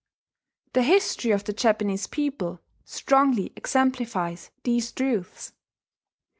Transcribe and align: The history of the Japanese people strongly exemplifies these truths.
The 0.73 0.81
history 0.81 1.29
of 1.29 1.43
the 1.43 1.53
Japanese 1.53 2.07
people 2.07 2.59
strongly 2.83 3.53
exemplifies 3.55 4.49
these 4.63 4.91
truths. 4.91 5.53